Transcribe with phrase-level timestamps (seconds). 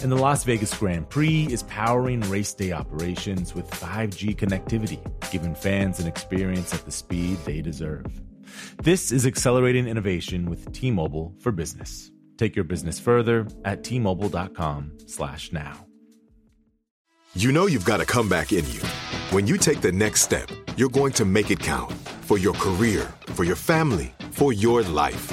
[0.00, 5.54] And the Las Vegas Grand Prix is powering race day operations with 5G connectivity, giving
[5.54, 8.06] fans an experience at the speed they deserve.
[8.82, 12.10] This is accelerating innovation with T-Mobile for Business.
[12.36, 15.86] Take your business further at t-mobile.com/now.
[17.34, 18.80] You know you've got a comeback in you.
[19.30, 23.12] When you take the next step, you're going to make it count for your career,
[23.26, 25.32] for your family, for your life.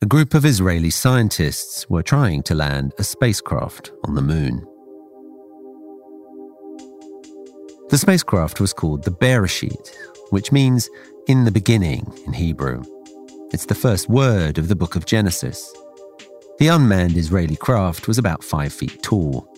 [0.00, 4.64] a group of Israeli scientists were trying to land a spacecraft on the moon.
[7.88, 9.90] The spacecraft was called the Beresheet,
[10.30, 10.88] which means
[11.26, 12.84] in the beginning in Hebrew.
[13.52, 15.74] It's the first word of the book of Genesis.
[16.60, 19.52] The unmanned Israeli craft was about five feet tall,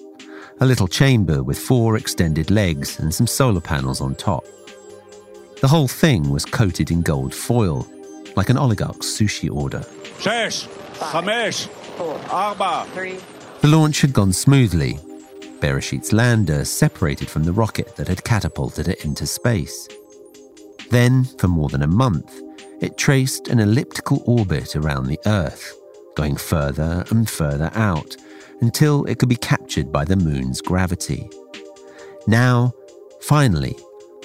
[0.60, 4.46] a little chamber with four extended legs and some solar panels on top.
[5.60, 7.86] The whole thing was coated in gold foil,
[8.36, 9.84] like an oligarch's sushi order.
[13.62, 14.98] The launch had gone smoothly.
[15.60, 19.88] Beresheet's lander separated from the rocket that had catapulted it into space.
[20.90, 22.38] Then, for more than a month,
[22.82, 25.74] it traced an elliptical orbit around the Earth,
[26.16, 28.14] going further and further out
[28.60, 31.30] until it could be captured by the moon's gravity.
[32.26, 32.74] Now,
[33.22, 33.74] finally,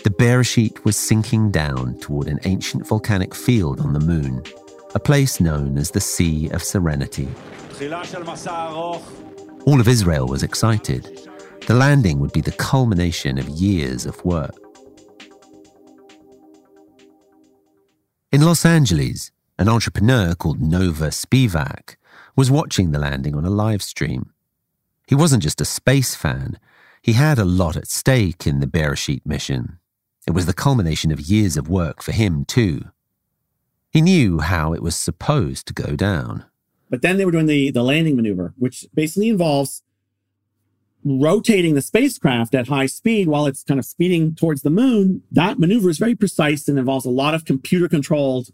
[0.04, 4.44] the Beresheet was sinking down toward an ancient volcanic field on the moon,
[4.96, 7.28] a place known as the Sea of Serenity.
[9.66, 11.30] All of Israel was excited.
[11.68, 14.56] The landing would be the culmination of years of work.
[18.32, 21.98] In Los Angeles, an entrepreneur called Nova Spivack
[22.38, 24.32] was watching the landing on a live stream.
[25.08, 26.58] He wasn't just a space fan,
[27.02, 29.78] he had a lot at stake in the Beresheet mission.
[30.26, 32.86] It was the culmination of years of work for him, too.
[33.96, 36.44] He knew how it was supposed to go down.
[36.90, 39.84] But then they were doing the, the landing maneuver, which basically involves
[41.06, 45.24] rotating the spacecraft at high speed while it's kind of speeding towards the moon.
[45.32, 48.50] That maneuver is very precise and involves a lot of computer controlled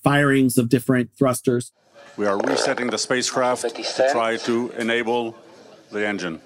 [0.00, 1.72] firings of different thrusters.
[2.16, 5.36] We are resetting the spacecraft to try to enable
[5.90, 6.40] the engine.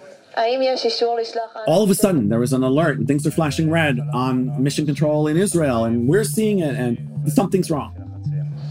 [1.66, 4.86] All of a sudden, there was an alert and things are flashing red on mission
[4.86, 8.08] control in Israel, and we're seeing it, and something's wrong.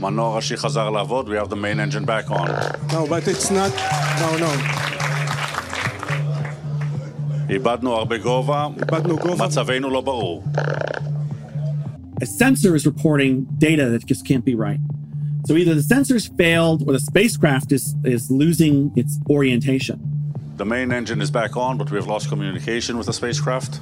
[0.00, 2.48] מנוע ראשי חזר לעבוד, we have the main engine back on.
[2.92, 3.72] No, but it's not.
[4.20, 4.50] No, no.
[7.50, 9.46] איבדנו הרבה גובה, איבדנו גובה.
[9.46, 10.44] מצבנו לא ברור.
[12.22, 14.80] A sensor is reporting data that just can't be right.
[15.46, 19.98] So either the sensors failed or the spacecraft is, is losing its orientation.
[20.56, 23.80] The main engine is back on, but we have lost communication with the spacecraft.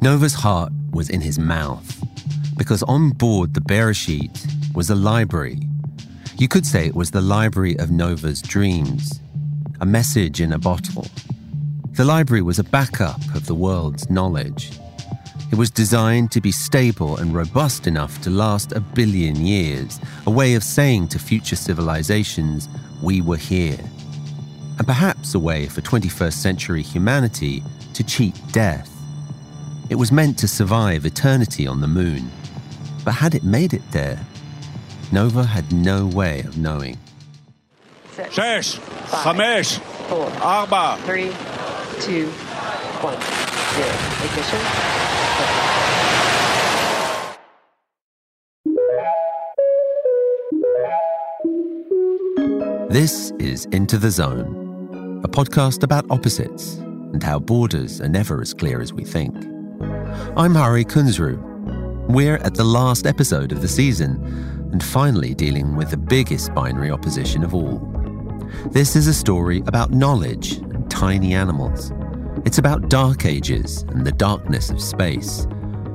[0.00, 1.86] Nova's heart was in his mouth
[2.57, 5.59] because on board the Beresheet was a library.
[6.37, 9.21] You could say it was the library of Nova's dreams,
[9.79, 11.07] a message in a bottle.
[11.93, 14.71] The library was a backup of the world's knowledge.
[15.51, 20.31] It was designed to be stable and robust enough to last a billion years, a
[20.31, 22.67] way of saying to future civilizations,
[23.01, 23.79] we were here.
[24.77, 27.63] And perhaps a way for 21st century humanity
[27.93, 28.91] to cheat death.
[29.89, 32.29] It was meant to survive eternity on the moon.
[33.05, 34.19] But had it made it there,
[35.11, 36.97] Nova had no way of knowing.
[38.13, 39.77] Six, Six five, Hamesh,
[40.09, 40.97] four, Arba.
[41.03, 41.29] Three,
[42.01, 42.27] two,
[43.05, 43.21] one,
[43.75, 43.93] zero.
[44.25, 44.59] Ignition.
[52.89, 56.77] This is Into the Zone, a podcast about opposites
[57.13, 59.35] and how borders are never as clear as we think.
[60.35, 61.54] I'm Hari Kunzru
[62.07, 66.91] we're at the last episode of the season and finally dealing with the biggest binary
[66.91, 67.79] opposition of all.
[68.67, 71.91] This is a story about knowledge and tiny animals.
[72.45, 75.47] It's about dark ages and the darkness of space.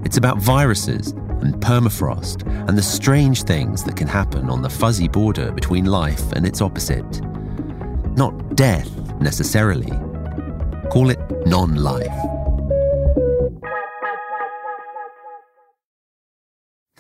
[0.04, 5.06] It's about viruses and permafrost and the strange things that can happen on the fuzzy
[5.06, 7.22] border between life and its opposite.
[8.16, 8.90] Not death
[9.20, 9.96] necessarily.
[10.90, 12.39] Call it non life.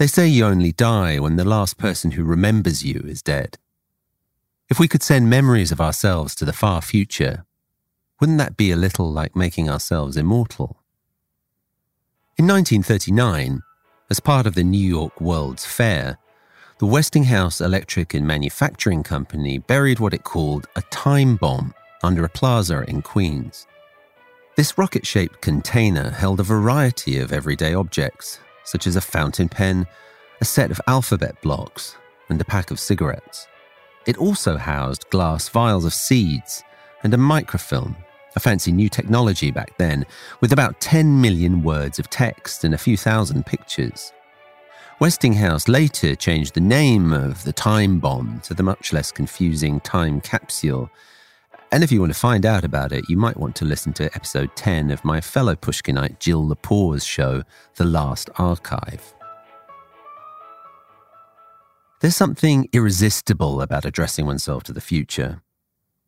[0.00, 3.58] They say you only die when the last person who remembers you is dead.
[4.70, 7.44] If we could send memories of ourselves to the far future,
[8.18, 10.82] wouldn't that be a little like making ourselves immortal?
[12.38, 13.60] In 1939,
[14.08, 16.16] as part of the New York World's Fair,
[16.78, 22.30] the Westinghouse Electric and Manufacturing Company buried what it called a time bomb under a
[22.30, 23.66] plaza in Queens.
[24.56, 29.86] This rocket shaped container held a variety of everyday objects, such as a fountain pen,
[30.40, 31.96] a set of alphabet blocks,
[32.28, 33.46] and a pack of cigarettes.
[34.06, 36.62] It also housed glass vials of seeds
[37.02, 37.96] and a microfilm
[38.36, 40.06] a fancy new technology back then,
[40.40, 44.12] with about 10 million words of text and a few thousand pictures.
[45.00, 50.20] Westinghouse later changed the name of the time bomb to the much less confusing time
[50.20, 50.90] capsule.
[51.72, 54.12] And if you want to find out about it, you might want to listen to
[54.16, 57.44] episode 10 of my fellow Pushkinite Jill Lepore's show,
[57.76, 59.14] The Last Archive.
[62.00, 65.42] There's something irresistible about addressing oneself to the future.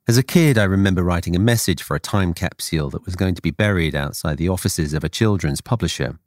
[0.09, 3.37] As a kid, I remember writing a message for a time capsule that was going
[3.37, 6.19] to be buried outside the offices of a children's publisher.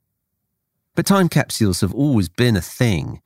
[0.96, 3.22] But time capsules have always been a thing.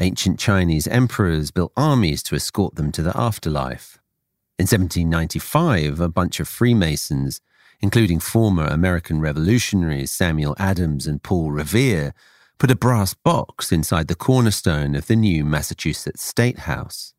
[0.00, 4.00] Ancient Chinese emperors built armies to escort them to the afterlife.
[4.56, 7.40] In 1795, a bunch of Freemasons,
[7.80, 12.14] including former American revolutionaries Samuel Adams and Paul Revere,
[12.58, 17.14] put a brass box inside the cornerstone of the new Massachusetts State House.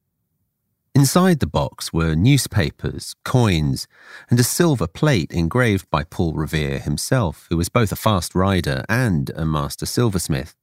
[0.96, 3.86] Inside the box were newspapers, coins,
[4.30, 8.86] and a silver plate engraved by Paul Revere himself, who was both a fast rider
[8.88, 10.56] and a master silversmith.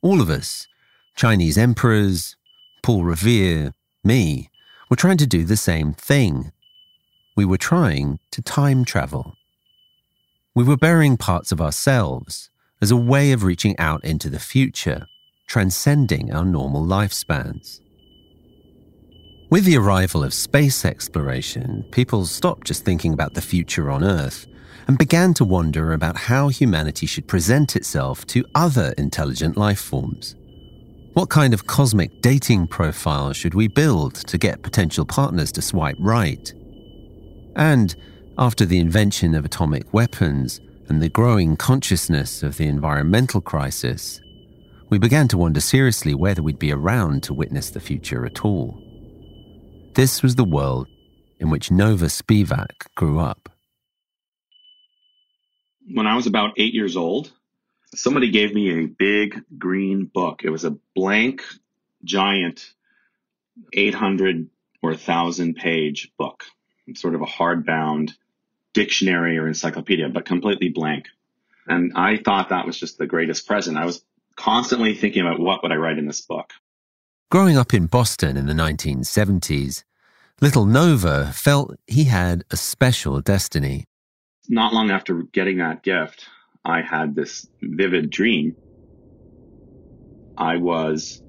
[0.00, 0.66] All of us,
[1.14, 2.36] Chinese emperors,
[2.82, 3.72] Paul Revere,
[4.04, 4.50] me,
[4.90, 6.52] were trying to do the same thing.
[7.36, 9.36] We were trying to time travel.
[10.54, 12.50] We were burying parts of ourselves
[12.80, 15.06] as a way of reaching out into the future,
[15.46, 17.80] transcending our normal lifespans.
[19.48, 24.46] With the arrival of space exploration, people stopped just thinking about the future on Earth
[24.88, 30.34] and began to wonder about how humanity should present itself to other intelligent life forms.
[31.14, 35.98] What kind of cosmic dating profile should we build to get potential partners to swipe
[35.98, 36.50] right?
[37.54, 37.94] And
[38.38, 44.22] after the invention of atomic weapons and the growing consciousness of the environmental crisis,
[44.88, 48.82] we began to wonder seriously whether we'd be around to witness the future at all.
[49.94, 50.88] This was the world
[51.38, 53.50] in which Nova Spivack grew up.
[55.92, 57.32] When I was about eight years old,
[57.94, 60.42] somebody gave me a big green book.
[60.44, 61.42] It was a blank,
[62.04, 62.72] giant,
[63.72, 64.48] 800
[64.82, 66.44] or 1,000 page book,
[66.94, 68.12] sort of a hardbound
[68.72, 71.06] dictionary or encyclopedia, but completely blank.
[71.66, 73.76] And I thought that was just the greatest present.
[73.76, 74.02] I was
[74.36, 76.50] constantly thinking about what would I write in this book.
[77.30, 79.84] Growing up in Boston in the 1970s,
[80.40, 83.84] little Nova felt he had a special destiny.
[84.48, 86.26] Not long after getting that gift,
[86.64, 88.56] I had this vivid dream.
[90.36, 91.22] I was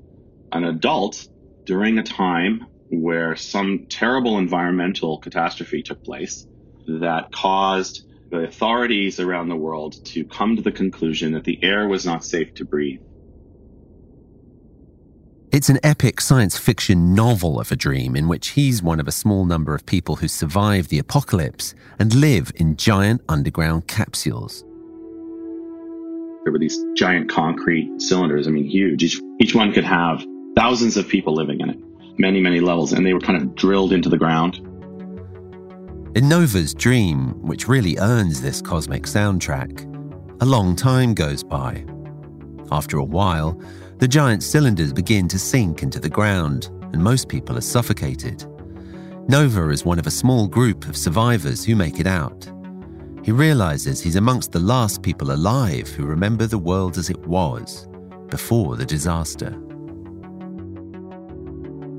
[0.52, 1.28] an adult
[1.66, 6.46] during a time where some terrible environmental catastrophe took place
[6.88, 11.88] that caused the authorities around the world to come to the conclusion that the air
[11.88, 13.02] was not safe to breathe.
[15.52, 19.12] It's an epic science fiction novel of a dream in which he's one of a
[19.12, 24.64] small number of people who survive the apocalypse and live in giant underground capsules.
[26.44, 29.04] There were these giant concrete cylinders, I mean, huge.
[29.04, 31.80] Each, each one could have thousands of people living in it,
[32.20, 34.58] many, many levels, and they were kind of drilled into the ground.
[36.16, 39.90] In Nova's dream, which really earns this cosmic soundtrack,
[40.42, 41.86] a long time goes by.
[42.72, 43.60] After a while,
[44.00, 48.46] the giant cylinders begin to sink into the ground, and most people are suffocated.
[49.30, 52.53] Nova is one of a small group of survivors who make it out.
[53.24, 57.88] He realizes he's amongst the last people alive who remember the world as it was
[58.28, 59.52] before the disaster.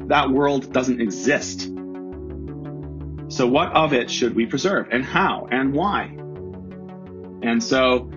[0.08, 1.70] That world doesn't exist.
[3.28, 6.14] So, what of it should we preserve, and how, and why?
[7.42, 8.10] And so,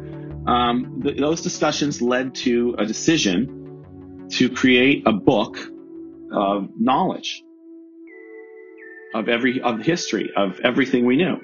[0.46, 5.58] um, th- those discussions led to a decision to create a book
[6.34, 7.42] of knowledge
[9.14, 11.40] of every of history of everything we knew.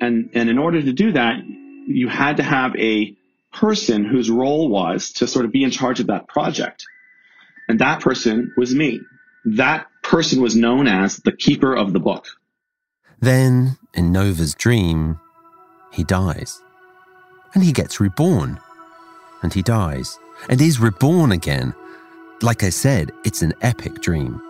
[0.00, 1.42] And and in order to do that,
[1.86, 3.16] you had to have a
[3.52, 6.84] person whose role was to sort of be in charge of that project.
[7.68, 9.00] And that person was me.
[9.44, 12.26] That person was known as the keeper of the book.
[13.20, 15.18] Then, in Nova's dream,
[15.92, 16.60] he dies.
[17.54, 18.60] And he gets reborn.
[19.42, 20.18] And he dies.
[20.48, 21.74] And is reborn again.
[22.42, 24.40] Like I said, it's an epic dream.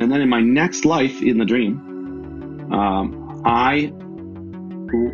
[0.00, 3.92] And then in my next life in the dream, um, I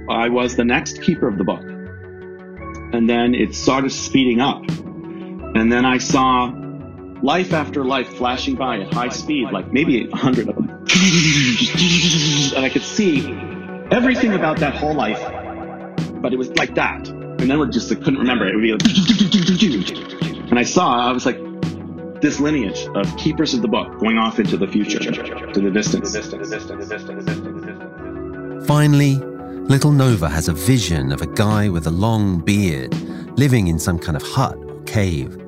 [0.09, 1.63] I was the next keeper of the book.
[2.93, 4.63] And then it started speeding up.
[4.69, 6.53] And then I saw
[7.23, 10.87] life after life flashing by at high speed, like maybe a hundred of them.
[12.57, 13.31] And I could see
[13.91, 15.21] everything about that whole life,
[16.21, 17.09] but it was like that.
[17.09, 18.55] And then it just I couldn't remember it.
[18.55, 21.39] It would be like, and I saw, I was like,
[22.21, 26.13] this lineage of keepers of the book going off into the future, to the distance.
[28.67, 29.30] Finally,
[29.71, 32.93] little Nova has a vision of a guy with a long beard
[33.39, 35.39] living in some kind of hut or cave.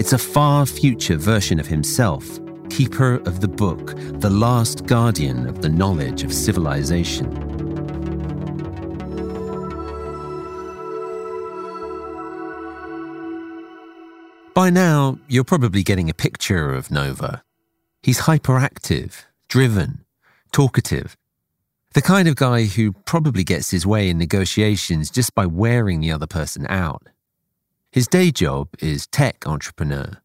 [0.00, 5.62] It's a far future version of himself, keeper of the book, the last guardian of
[5.62, 7.30] the knowledge of civilization.
[14.54, 17.44] By now, you're probably getting a picture of Nova.
[18.02, 20.04] He's hyperactive, driven,
[20.50, 21.16] talkative,
[21.94, 26.12] the kind of guy who probably gets his way in negotiations just by wearing the
[26.12, 27.08] other person out.
[27.90, 30.18] His day job is tech entrepreneur,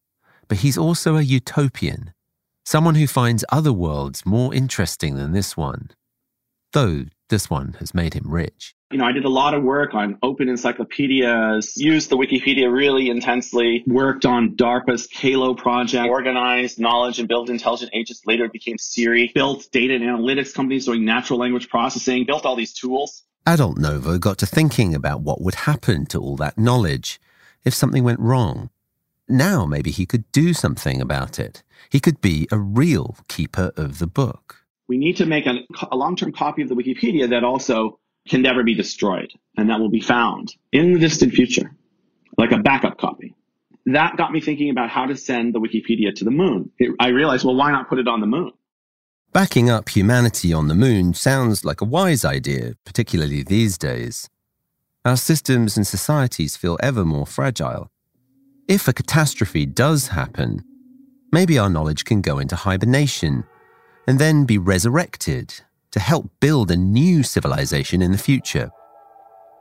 [0.47, 2.13] but he's also a utopian,
[2.65, 5.91] someone who finds other worlds more interesting than this one,
[6.73, 8.75] though this one has made him rich.
[8.93, 13.09] You know, I did a lot of work on open encyclopedias, used the Wikipedia really
[13.09, 18.21] intensely, worked on DARPA's CALO project, organized knowledge and built intelligent agents.
[18.27, 22.55] Later it became Siri, built data and analytics companies doing natural language processing, built all
[22.55, 23.23] these tools.
[23.47, 27.19] Adult Nova got to thinking about what would happen to all that knowledge
[27.65, 28.69] if something went wrong.
[29.27, 31.63] Now maybe he could do something about it.
[31.89, 34.57] He could be a real keeper of the book.
[34.87, 38.41] We need to make a, a long term copy of the Wikipedia that also can
[38.41, 41.71] never be destroyed and that will be found in the distant future,
[42.37, 43.35] like a backup copy.
[43.85, 46.71] That got me thinking about how to send the Wikipedia to the moon.
[46.79, 48.51] It, I realized, well, why not put it on the moon?
[49.33, 54.29] Backing up humanity on the moon sounds like a wise idea, particularly these days.
[55.03, 57.89] Our systems and societies feel ever more fragile.
[58.69, 60.63] If a catastrophe does happen,
[61.31, 63.43] maybe our knowledge can go into hibernation
[64.07, 65.61] and then be resurrected
[65.93, 68.69] to help build a new civilization in the future.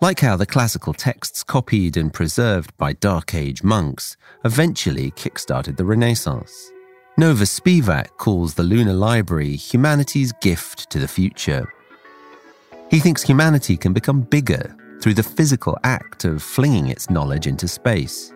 [0.01, 5.85] Like how the classical texts copied and preserved by Dark Age monks eventually kickstarted the
[5.85, 6.73] Renaissance.
[7.19, 11.71] Nova Spivack calls the Lunar Library humanity's gift to the future.
[12.91, 17.69] He thinks humanity can become bigger through the physical act of flinging its knowledge into
[17.69, 18.33] space.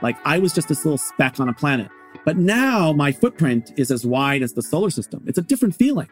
[0.00, 1.88] Like I was just this little speck on a planet,
[2.24, 5.24] but now my footprint is as wide as the solar system.
[5.26, 6.08] It's a different feeling.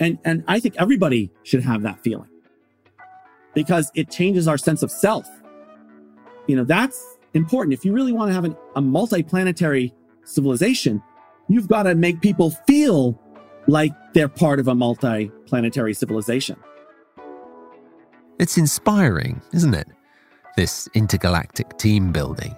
[0.00, 2.28] And, and I think everybody should have that feeling
[3.54, 5.28] because it changes our sense of self.
[6.46, 7.74] You know, that's important.
[7.74, 9.94] If you really want to have an, a multi-planetary
[10.24, 11.02] civilization,
[11.48, 13.20] you've got to make people feel
[13.68, 16.56] like they're part of a multi-planetary civilization.
[18.38, 19.88] It's inspiring, isn't it?
[20.56, 22.56] This intergalactic team building.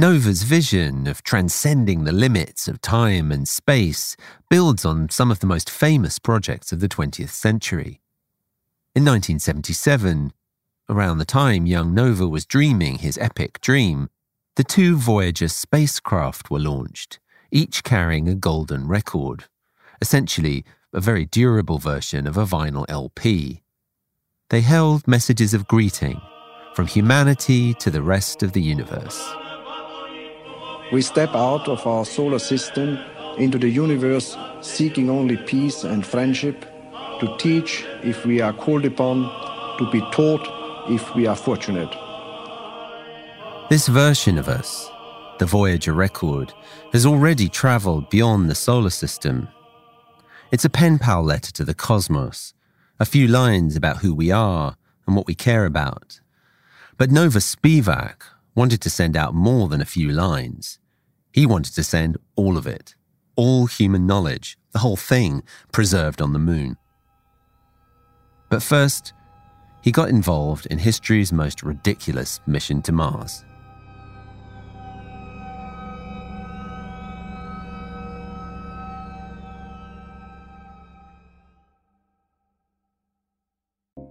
[0.00, 4.16] Nova's vision of transcending the limits of time and space
[4.48, 8.00] builds on some of the most famous projects of the 20th century.
[8.94, 10.32] In 1977,
[10.88, 14.08] around the time young Nova was dreaming his epic dream,
[14.56, 17.18] the two Voyager spacecraft were launched,
[17.50, 19.44] each carrying a golden record,
[20.00, 20.64] essentially
[20.94, 23.60] a very durable version of a vinyl LP.
[24.48, 26.22] They held messages of greeting
[26.74, 29.36] from humanity to the rest of the universe.
[30.92, 32.98] We step out of our solar system
[33.38, 36.66] into the universe seeking only peace and friendship,
[37.20, 39.22] to teach if we are called upon,
[39.78, 40.46] to be taught
[40.90, 41.94] if we are fortunate.
[43.68, 44.90] This version of us,
[45.38, 46.52] the Voyager record,
[46.92, 49.46] has already traveled beyond the solar system.
[50.50, 52.52] It's a pen pal letter to the cosmos,
[52.98, 56.20] a few lines about who we are and what we care about.
[56.96, 58.22] But Nova Spivack
[58.56, 60.79] wanted to send out more than a few lines.
[61.32, 62.94] He wanted to send all of it,
[63.36, 66.76] all human knowledge, the whole thing, preserved on the moon.
[68.48, 69.12] But first,
[69.82, 73.44] he got involved in history's most ridiculous mission to Mars.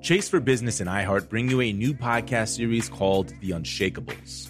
[0.01, 4.49] Chase for Business and iHeart bring you a new podcast series called The Unshakables.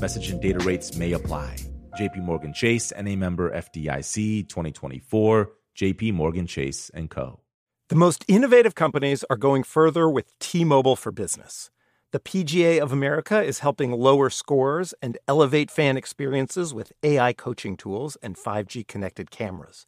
[0.00, 1.56] Message and data rates may apply.
[1.98, 7.40] JP Morgan Chase and a member FDIC 2024, JP Morgan Chase and Co.
[7.88, 11.70] The most innovative companies are going further with T-Mobile for Business.
[12.12, 17.76] The PGA of America is helping lower scores and elevate fan experiences with AI coaching
[17.76, 19.84] tools and 5G connected cameras.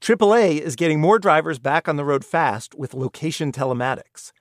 [0.00, 4.32] AAA is getting more drivers back on the road fast with location telematics.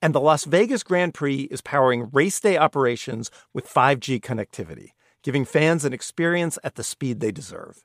[0.00, 4.90] And the Las Vegas Grand Prix is powering race day operations with 5G connectivity,
[5.22, 7.84] giving fans an experience at the speed they deserve.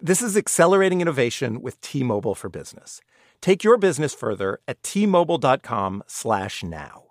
[0.00, 3.00] This is accelerating innovation with T-Mobile for Business.
[3.40, 7.02] Take your business further at t-mobile.com/now.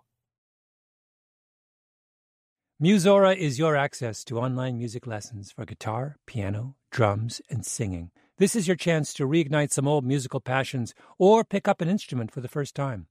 [2.81, 8.11] Musora is your access to online music lessons for guitar, piano, drums, and singing.
[8.39, 12.31] This is your chance to reignite some old musical passions or pick up an instrument
[12.31, 13.07] for the first time.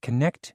[0.00, 0.54] Connect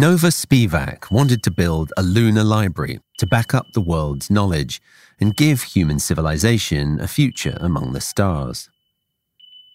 [0.00, 4.80] Nova Spivack wanted to build a lunar library to back up the world's knowledge
[5.20, 8.70] and give human civilization a future among the stars.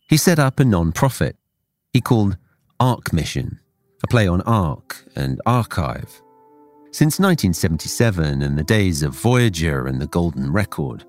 [0.10, 1.38] He set up a non-profit
[1.94, 2.38] he called
[2.80, 3.60] Arch Mission,
[4.04, 6.20] a play on Ark and archive.
[6.92, 11.06] Since 1977 and the days of Voyager and the Golden Record,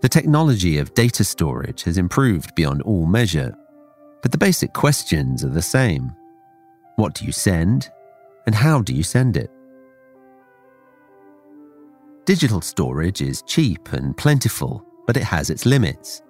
[0.00, 3.54] the technology of data storage has improved beyond all measure,
[4.22, 6.16] but the basic questions are the same.
[6.96, 7.90] What do you send?
[8.46, 9.50] And how do you send it?
[12.24, 16.22] Digital storage is cheap and plentiful, but it has its limits.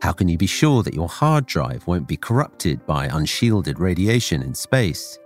[0.00, 4.42] How can you be sure that your hard drive won't be corrupted by unshielded radiation
[4.42, 5.18] in space?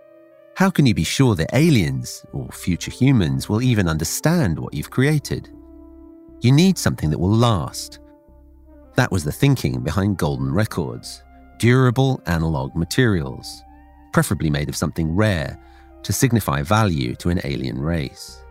[0.57, 4.91] How can you be sure that aliens, or future humans, will even understand what you've
[4.91, 5.51] created?
[6.41, 8.01] You need something that will last.
[8.97, 11.23] That was the thinking behind Golden Records
[11.59, 13.62] durable analog materials,
[14.12, 15.59] preferably made of something rare
[16.03, 18.43] to signify value to an alien race.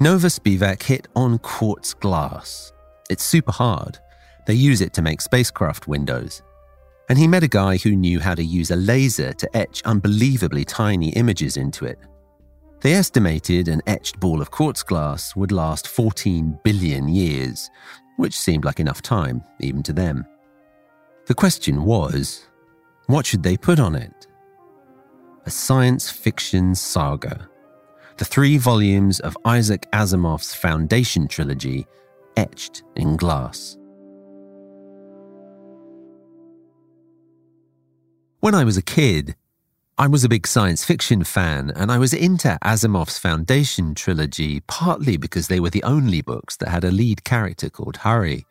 [0.00, 2.72] Nova Spivack hit on quartz glass.
[3.08, 3.98] It's super hard.
[4.46, 6.42] They use it to make spacecraft windows.
[7.08, 10.64] And he met a guy who knew how to use a laser to etch unbelievably
[10.64, 11.98] tiny images into it.
[12.80, 17.70] They estimated an etched ball of quartz glass would last 14 billion years,
[18.16, 20.26] which seemed like enough time, even to them.
[21.26, 22.46] The question was
[23.06, 24.26] what should they put on it?
[25.46, 27.48] a science fiction saga.
[28.16, 31.86] The three volumes of Isaac Asimov's Foundation trilogy,
[32.36, 33.76] etched in glass.
[38.40, 39.36] When I was a kid,
[39.98, 45.16] I was a big science fiction fan, and I was into Asimov's Foundation trilogy partly
[45.16, 48.46] because they were the only books that had a lead character called Hari.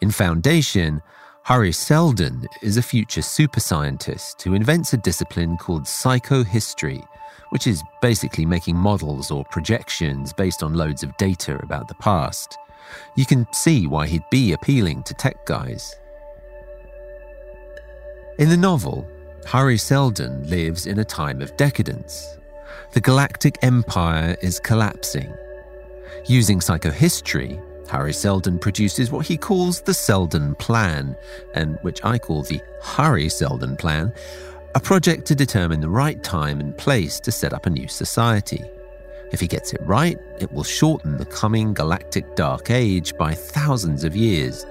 [0.00, 1.02] In Foundation,
[1.50, 7.04] Hari Seldon is a future super scientist who invents a discipline called psychohistory,
[7.48, 12.56] which is basically making models or projections based on loads of data about the past.
[13.16, 15.92] You can see why he'd be appealing to tech guys.
[18.38, 19.04] In the novel,
[19.44, 22.38] Hari Seldon lives in a time of decadence.
[22.92, 25.34] The galactic empire is collapsing.
[26.26, 27.60] Using psychohistory,
[27.90, 31.16] Hari Seldon produces what he calls the Seldon Plan,
[31.54, 34.12] and which I call the Hari Seldon Plan,
[34.74, 38.62] a project to determine the right time and place to set up a new society.
[39.32, 44.04] If he gets it right, it will shorten the coming galactic dark age by thousands
[44.04, 44.64] of years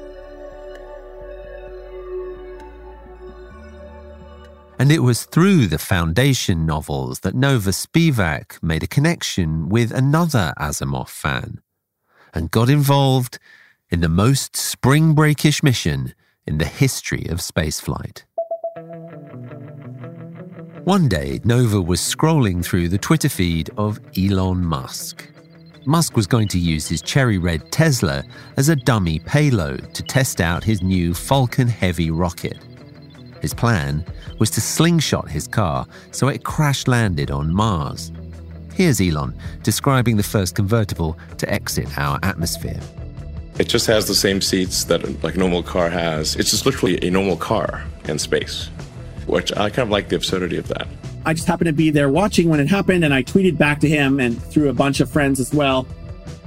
[4.79, 10.53] And it was through the Foundation novels that Nova Spivack made a connection with another
[10.57, 11.59] Asimov fan
[12.33, 13.39] and got involved
[13.89, 16.13] in the most spring breakish mission
[16.45, 18.23] in the history of spaceflight.
[20.85, 25.27] One day, Nova was scrolling through the Twitter feed of Elon Musk.
[25.85, 28.23] Musk was going to use his cherry red Tesla
[28.57, 32.57] as a dummy payload to test out his new Falcon Heavy rocket.
[33.41, 34.05] His plan
[34.39, 38.11] was to slingshot his car so it crash landed on Mars.
[38.79, 42.79] Here's Elon describing the first convertible to exit our atmosphere.
[43.59, 46.37] It just has the same seats that like a normal car has.
[46.37, 48.69] It's just literally a normal car in space,
[49.27, 50.87] which I kind of like the absurdity of that.
[51.25, 53.89] I just happened to be there watching when it happened, and I tweeted back to
[53.89, 55.85] him and through a bunch of friends as well.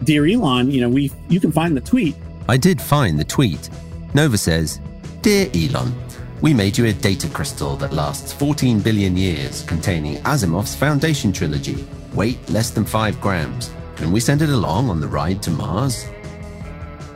[0.02, 2.16] Dear Elon, you know, we you can find the tweet.
[2.48, 3.68] I did find the tweet.
[4.14, 4.80] Nova says,
[5.20, 5.92] Dear Elon,
[6.40, 11.84] we made you a data crystal that lasts 14 billion years, containing Asimov's Foundation trilogy.
[12.14, 13.70] Weight less than 5 grams.
[13.96, 16.06] Can we send it along on the ride to Mars?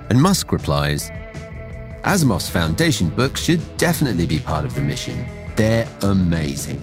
[0.09, 1.11] And Musk replies,
[2.05, 5.27] Asimov's Foundation books should definitely be part of the mission.
[5.57, 6.81] They're amazing.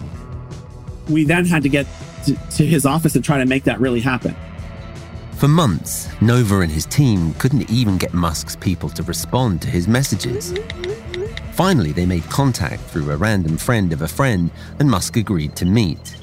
[1.09, 1.87] We then had to get
[2.25, 4.35] to, to his office and try to make that really happen.
[5.37, 9.87] For months, Nova and his team couldn't even get Musk's people to respond to his
[9.87, 10.53] messages.
[11.53, 15.65] Finally, they made contact through a random friend of a friend, and Musk agreed to
[15.65, 16.22] meet.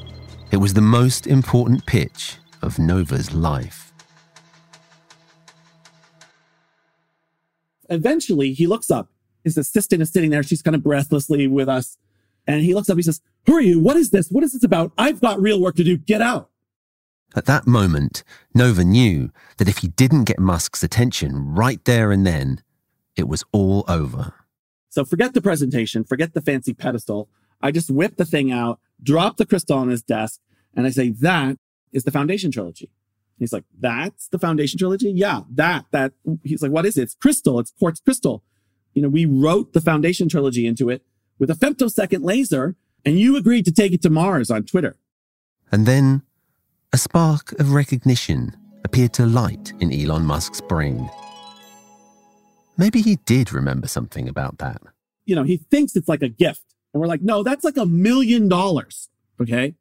[0.50, 3.92] It was the most important pitch of Nova's life.
[7.88, 9.08] Eventually, he looks up.
[9.44, 10.42] His assistant is sitting there.
[10.42, 11.98] She's kind of breathlessly with us.
[12.46, 12.96] And he looks up.
[12.96, 13.78] He says, Who are you?
[13.78, 14.28] What is this?
[14.28, 14.92] What is this about?
[14.98, 15.96] I've got real work to do.
[15.96, 16.50] Get out.
[17.36, 22.26] At that moment, Nova knew that if he didn't get Musk's attention right there and
[22.26, 22.60] then,
[23.16, 24.34] it was all over.
[24.88, 27.28] So forget the presentation, forget the fancy pedestal.
[27.62, 30.40] I just whip the thing out, drop the crystal on his desk,
[30.74, 31.58] and I say, that
[31.92, 32.90] is the foundation trilogy.
[33.38, 35.10] He's like, that's the foundation trilogy?
[35.10, 36.12] Yeah, that, that.
[36.44, 37.02] He's like, what is it?
[37.02, 37.58] It's crystal.
[37.58, 38.42] It's quartz crystal.
[38.92, 41.02] You know, we wrote the foundation trilogy into it
[41.38, 44.96] with a femtosecond laser, and you agreed to take it to Mars on Twitter.
[45.72, 46.22] And then
[46.92, 51.08] a spark of recognition appeared to light in Elon Musk's brain.
[52.76, 54.82] Maybe he did remember something about that.
[55.24, 56.64] You know, he thinks it's like a gift.
[56.92, 59.08] And we're like, no, that's like a million dollars.
[59.40, 59.74] Okay.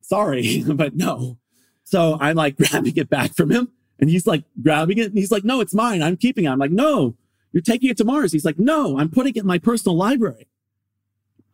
[0.00, 1.38] Sorry, but no.
[1.84, 3.68] So I'm like grabbing it back from him.
[3.98, 5.06] And he's like grabbing it.
[5.06, 6.02] And he's like, no, it's mine.
[6.02, 6.48] I'm keeping it.
[6.48, 7.16] I'm like, no,
[7.52, 8.32] you're taking it to Mars.
[8.32, 10.48] He's like, no, I'm putting it in my personal library.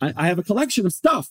[0.01, 1.31] I, I have a collection of stuff.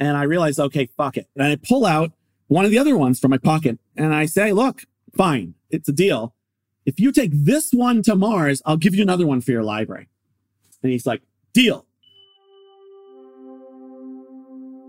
[0.00, 1.28] And I realize, okay, fuck it.
[1.36, 2.12] And I pull out
[2.48, 4.82] one of the other ones from my pocket and I say, look,
[5.14, 6.34] fine, it's a deal
[6.84, 10.08] if you take this one to Mars, I'll give you another one for your library.
[10.82, 11.86] And he's like, deal.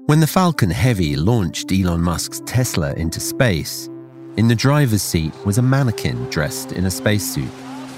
[0.06, 3.88] When the Falcon Heavy launched Elon Musk's Tesla into space,
[4.36, 7.50] in the driver's seat was a mannequin dressed in a spacesuit.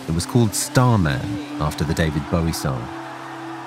[0.08, 1.20] It was called Starman
[1.60, 2.88] after the David Bowie song.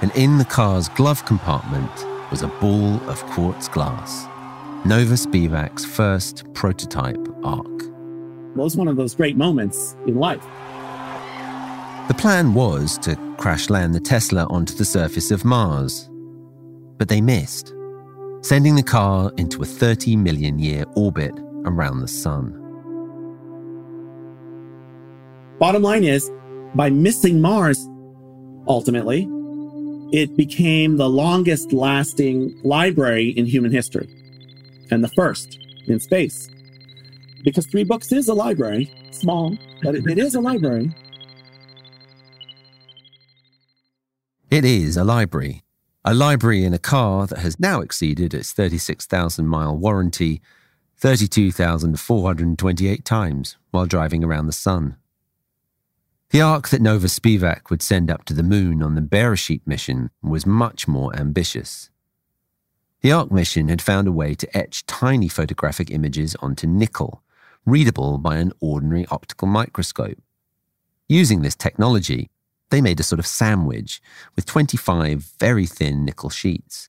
[0.03, 1.91] And in the car's glove compartment
[2.31, 4.27] was a ball of quartz glass,
[4.87, 7.67] Nova Spivack's first prototype Ark
[8.55, 10.45] was one of those great moments in life.
[12.07, 16.09] The plan was to crash land the Tesla onto the surface of Mars.
[16.99, 17.75] But they missed,
[18.41, 21.33] sending the car into a 30 million year orbit
[21.65, 22.53] around the Sun.
[25.59, 26.31] Bottom line is,
[26.75, 27.89] by missing Mars,
[28.69, 29.29] ultimately,
[30.13, 34.09] it became the longest lasting library in human history
[34.91, 36.49] and the first in space
[37.45, 40.95] because three books is a library, small, but it, it is a library.
[44.51, 45.63] It is a library,
[46.11, 50.41] a library in a car that has now exceeded its 36,000 mile warranty
[50.97, 54.97] 32,428 times while driving around the sun.
[56.31, 60.09] The arc that Nova Spivack would send up to the moon on the Beresheet mission
[60.23, 61.91] was much more ambitious.
[63.03, 67.23] The Arch mission had found a way to etch tiny photographic images onto nickel,
[67.67, 70.17] readable by an ordinary optical microscope.
[71.07, 72.31] Using this technology,
[72.71, 74.01] they made a sort of sandwich
[74.37, 76.89] with 25 very thin nickel sheets.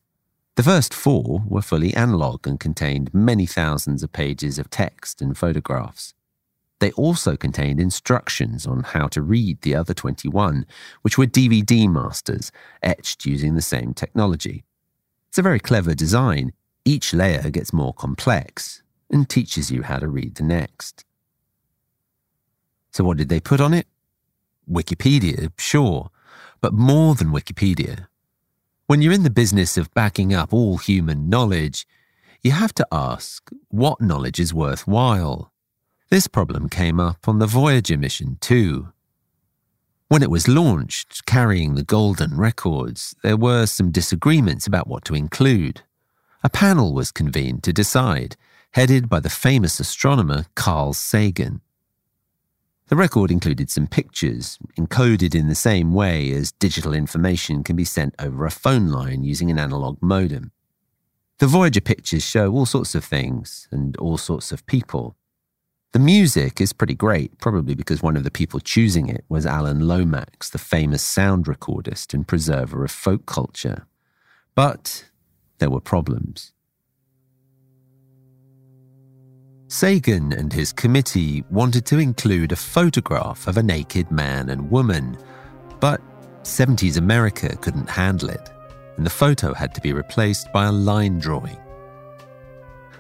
[0.55, 5.37] The first four were fully analog and contained many thousands of pages of text and
[5.37, 6.13] photographs.
[6.79, 10.65] They also contained instructions on how to read the other 21,
[11.01, 14.63] which were DVD masters etched using the same technology.
[15.29, 16.53] It's a very clever design.
[16.85, 21.05] Each layer gets more complex and teaches you how to read the next.
[22.91, 23.87] So, what did they put on it?
[24.69, 26.09] Wikipedia, sure,
[26.61, 28.07] but more than Wikipedia.
[28.87, 31.87] When you're in the business of backing up all human knowledge,
[32.41, 35.51] you have to ask what knowledge is worthwhile.
[36.09, 38.89] This problem came up on the Voyager mission too.
[40.07, 45.13] When it was launched, carrying the golden records, there were some disagreements about what to
[45.13, 45.83] include.
[46.43, 48.35] A panel was convened to decide,
[48.71, 51.61] headed by the famous astronomer Carl Sagan.
[52.89, 57.85] The record included some pictures, encoded in the same way as digital information can be
[57.85, 60.51] sent over a phone line using an analog modem.
[61.37, 65.15] The Voyager pictures show all sorts of things and all sorts of people.
[65.91, 69.87] The music is pretty great, probably because one of the people choosing it was Alan
[69.87, 73.85] Lomax, the famous sound recordist and preserver of folk culture.
[74.55, 75.05] But
[75.59, 76.53] there were problems.
[79.71, 85.15] Sagan and his committee wanted to include a photograph of a naked man and woman,
[85.79, 86.01] but
[86.41, 88.49] 70s America couldn't handle it,
[88.97, 91.59] and the photo had to be replaced by a line drawing.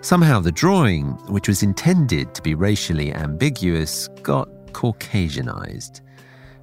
[0.01, 6.01] Somehow, the drawing, which was intended to be racially ambiguous, got Caucasianized.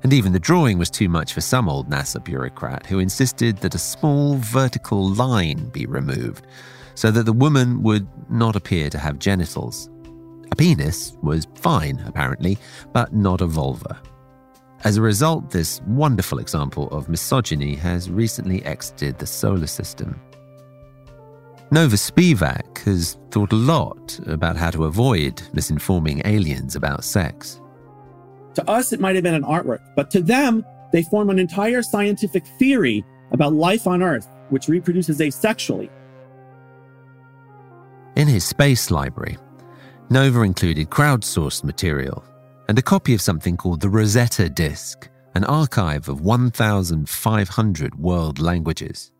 [0.04, 3.74] And even the drawing was too much for some old NASA bureaucrat who insisted that
[3.74, 6.46] a small vertical line be removed
[6.94, 9.90] so that the woman would not appear to have genitals.
[10.50, 12.58] A penis was fine, apparently,
[12.92, 14.00] but not a vulva.
[14.84, 20.20] As a result, this wonderful example of misogyny has recently exited the solar system.
[21.72, 27.60] Nova Spivack has thought a lot about how to avoid misinforming aliens about sex.
[28.54, 31.82] To us, it might have been an artwork, but to them, they form an entire
[31.82, 35.90] scientific theory about life on Earth, which reproduces asexually.
[38.14, 39.36] In his space library,
[40.08, 42.22] Nova included crowdsourced material
[42.68, 49.10] and a copy of something called the Rosetta Disk, an archive of 1,500 world languages.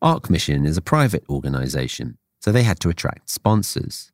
[0.00, 4.12] Arch Mission is a private organization, so they had to attract sponsors.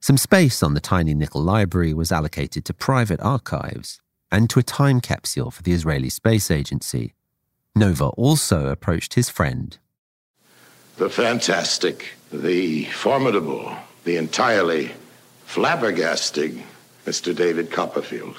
[0.00, 4.00] Some space on the tiny nickel library was allocated to private archives
[4.32, 7.14] and to a time capsule for the Israeli Space Agency.
[7.76, 9.76] Nova also approached his friend.
[10.96, 14.92] The fantastic, the formidable, the entirely
[15.46, 16.62] flabbergasting
[17.06, 17.34] Mr.
[17.34, 18.36] David Copperfield.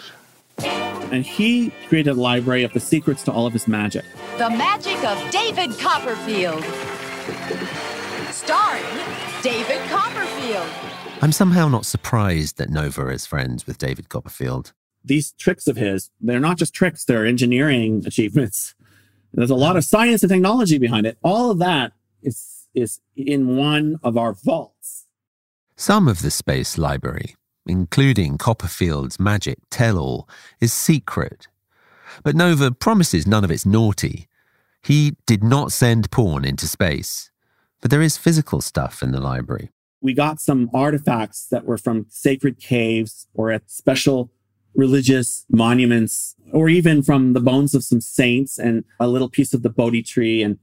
[0.60, 4.06] And he created a library of the secrets to all of his magic.
[4.38, 6.63] The Magic of David Copperfield.
[8.32, 8.84] Starring
[9.41, 10.67] David Copperfield.
[11.21, 14.73] I'm somehow not surprised that Nova is friends with David Copperfield.
[15.04, 18.75] These tricks of his, they're not just tricks, they're engineering achievements.
[19.34, 21.17] There's a lot of science and technology behind it.
[21.23, 24.75] All of that is, is in one of our vaults.
[25.78, 27.36] Some of the space library,
[27.66, 30.30] including Copperfield's magic tell all,
[30.62, 31.50] is secret.
[32.24, 34.30] But Nova promises none of it's naughty.
[34.82, 37.30] He did not send porn into space.
[37.82, 39.70] But there is physical stuff in the library.
[40.00, 44.32] We got some artifacts that were from sacred caves or at special
[44.76, 49.62] religious monuments, or even from the bones of some saints and a little piece of
[49.62, 50.42] the Bodhi tree.
[50.42, 50.58] And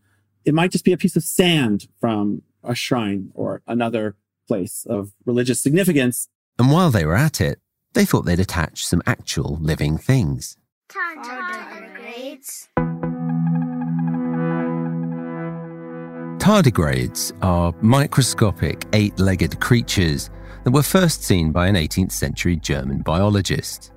[0.46, 5.12] it might just be a piece of sand from a shrine or another place of
[5.24, 6.28] religious significance.
[6.58, 7.58] And while they were at it,
[7.94, 10.56] they thought they'd attach some actual living things.
[10.88, 12.68] Tardigrades.
[16.38, 20.30] Tardigrades are microscopic eight legged creatures
[20.64, 23.92] that were first seen by an 18th century German biologist.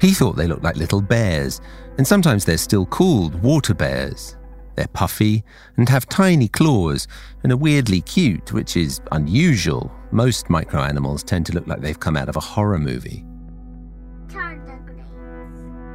[0.00, 1.60] He thought they looked like little bears,
[1.98, 4.36] and sometimes they're still called water bears.
[4.76, 5.44] They're puffy
[5.76, 7.06] and have tiny claws
[7.42, 9.92] and are weirdly cute, which is unusual.
[10.10, 13.24] Most micro animals tend to look like they've come out of a horror movie.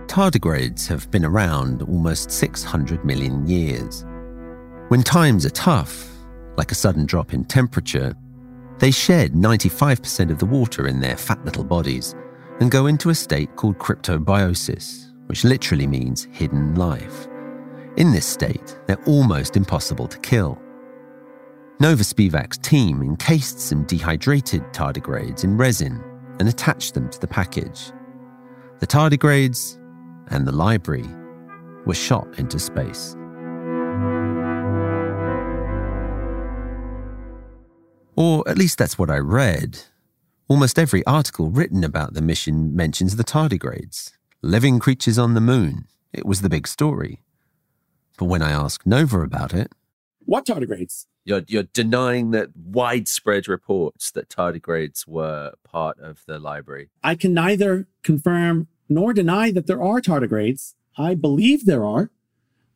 [0.10, 4.06] Tardigrades have been around almost 600 million years.
[4.88, 6.10] When times are tough,
[6.58, 8.16] like a sudden drop in temperature,
[8.80, 12.16] they shed 95% of the water in their fat little bodies
[12.60, 17.29] and go into a state called cryptobiosis, which literally means hidden life.
[18.00, 20.58] In this state, they're almost impossible to kill.
[21.82, 26.02] Nova Spivack's team encased some dehydrated tardigrades in resin
[26.40, 27.92] and attached them to the package.
[28.80, 29.78] The tardigrades
[30.28, 31.10] and the library
[31.86, 33.18] were shot into space.
[38.16, 39.78] Or at least that's what I read.
[40.48, 45.88] Almost every article written about the mission mentions the tardigrades, living creatures on the moon.
[46.14, 47.24] It was the big story.
[48.20, 49.72] But when I asked Nova about it,
[50.26, 51.06] what tardigrades?
[51.24, 56.90] You're, you're denying that widespread reports that tardigrades were part of the library.
[57.02, 60.76] I can neither confirm nor deny that there are tardigrades.
[60.98, 62.12] I believe there are.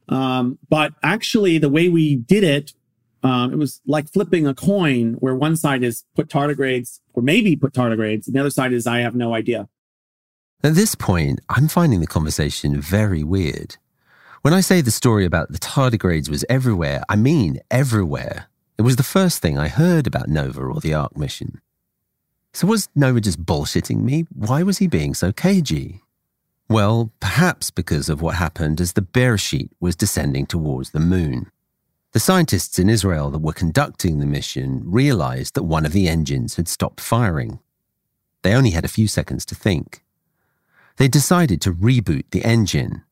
[0.08, 2.74] Um, but actually, the way we did it,
[3.22, 7.58] um, it was like flipping a coin where one side is put tardigrades or maybe
[7.58, 9.68] put tardigrades, and the other side is I have no idea.
[10.64, 13.76] At this point, I'm finding the conversation very weird.
[14.44, 18.48] When I say the story about the tardigrades was everywhere, I mean everywhere.
[18.78, 21.62] It was the first thing I heard about Nova or the Arch mission.
[22.52, 24.26] So was Nova just bullshitting me?
[24.36, 26.02] Why was he being so cagey?
[26.68, 31.50] Well, perhaps because of what happened as the Beresheet was descending towards the moon.
[32.12, 36.58] The scientists in Israel that were conducting the mission realized that one of the engines
[36.58, 37.60] had stopped firing.
[38.42, 40.04] They only had a few seconds to think.
[40.98, 43.03] They decided to reboot the engine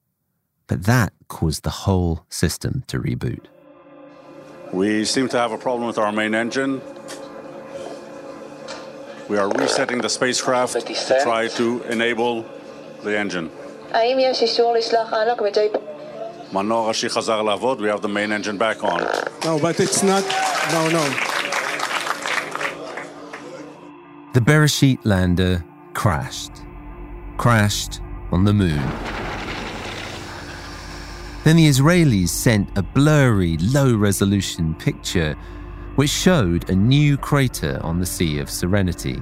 [0.71, 3.47] but that caused the whole system to reboot.
[4.71, 6.79] We seem to have a problem with our main engine.
[9.27, 12.45] We are resetting the spacecraft to try to enable
[13.03, 13.51] the engine.
[17.43, 19.01] Lavod, we have the main engine back on.
[19.43, 20.23] No, but it's not.
[20.71, 21.03] No, no.
[24.31, 26.53] The Beresheet lander crashed.
[27.36, 27.99] Crashed
[28.31, 28.81] on the moon
[31.43, 35.36] then the Israelis sent a blurry, low resolution picture
[35.95, 39.21] which showed a new crater on the Sea of Serenity.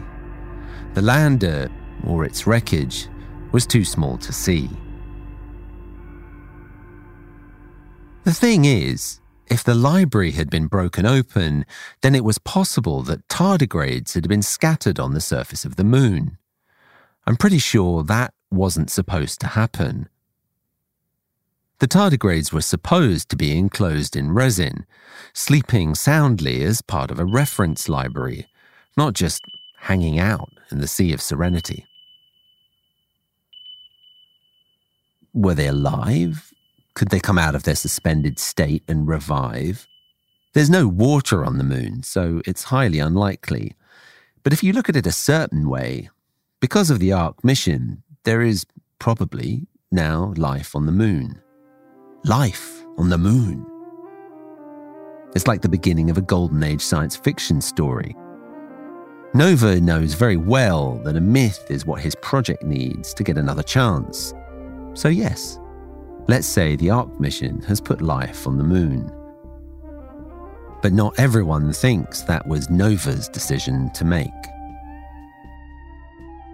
[0.93, 1.69] The lander,
[2.05, 3.07] or its wreckage,
[3.51, 4.69] was too small to see.
[8.23, 11.65] The thing is, if the library had been broken open,
[12.01, 16.37] then it was possible that tardigrades had been scattered on the surface of the moon.
[17.25, 20.07] I'm pretty sure that wasn't supposed to happen.
[21.79, 24.85] The tardigrades were supposed to be enclosed in resin,
[25.33, 28.47] sleeping soundly as part of a reference library,
[28.97, 29.41] not just
[29.79, 31.85] hanging out in the Sea of Serenity.
[35.33, 36.53] Were they alive?
[36.95, 39.87] Could they come out of their suspended state and revive?
[40.53, 43.77] There's no water on the moon, so it's highly unlikely.
[44.43, 46.09] But if you look at it a certain way,
[46.59, 48.65] because of the Arch mission, there is
[48.97, 51.41] probably now life on the moon
[52.25, 53.65] life on the moon.
[55.35, 58.15] It's like the beginning of a golden age science fiction story.
[59.33, 63.63] Nova knows very well that a myth is what his project needs to get another
[63.63, 64.33] chance.
[64.95, 65.59] So, yes,
[66.27, 69.11] let's say the Arch mission has put life on the moon.
[70.81, 74.29] But not everyone thinks that was Nova's decision to make.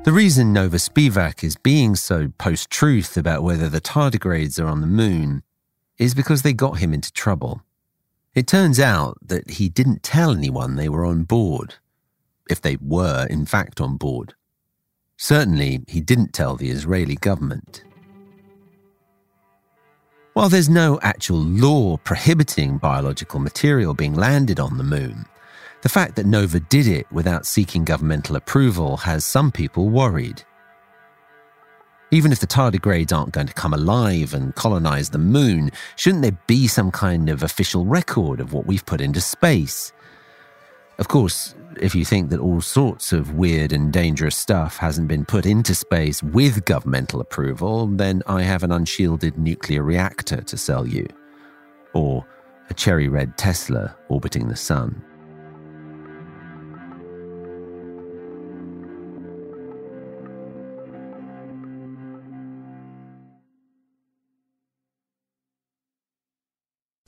[0.04, 4.82] The reason Nova Spivack is being so post truth about whether the tardigrades are on
[4.82, 5.41] the moon
[5.97, 7.62] is because they got him into trouble.
[8.34, 11.75] It turns out that he didn't tell anyone they were on board,
[12.49, 14.34] if they were in fact on board.
[15.17, 17.84] Certainly, he didn't tell the Israeli government.
[20.34, 25.26] While there's no actual law prohibiting biological material being landed on the moon,
[25.82, 30.43] the fact that Nova did it without seeking governmental approval has some people worried.
[32.16, 36.39] Even if the tardigrades aren't going to come alive and colonize the moon, shouldn't there
[36.47, 39.91] be some kind of official record of what we've put into space?
[40.97, 45.26] Of course, if you think that all sorts of weird and dangerous stuff hasn't been
[45.26, 50.88] put into space with governmental approval, then I have an unshielded nuclear reactor to sell
[50.88, 51.05] you.
[51.91, 52.26] Or
[52.70, 55.03] a cherry red Tesla orbiting the sun.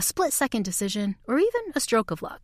[0.00, 2.42] a split second decision, or even a stroke of luck.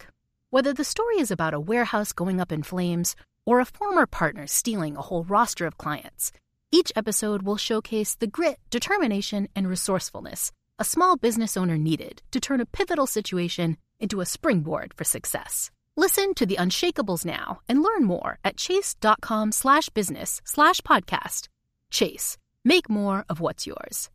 [0.50, 4.46] Whether the story is about a warehouse going up in flames or a former partner
[4.46, 6.32] stealing a whole roster of clients,
[6.70, 12.40] each episode will showcase the grit, determination, and resourcefulness a small business owner needed to
[12.40, 15.70] turn a pivotal situation into a springboard for success.
[15.96, 21.48] Listen to the Unshakables now and learn more at chase.com slash business slash podcast.
[21.90, 24.10] Chase, make more of what's yours.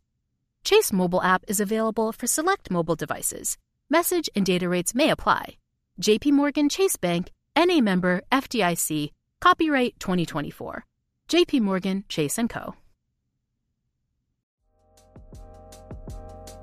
[0.64, 3.58] Chase mobile app is available for select mobile devices.
[3.90, 5.56] Message and data rates may apply.
[6.00, 9.10] JP Morgan Chase Bank, NA member FDIC,
[9.40, 10.84] copyright 2024.
[11.28, 12.74] JP Morgan Chase & Co.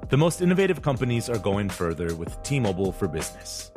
[0.09, 3.69] The most innovative companies are going further with T-Mobile for Business.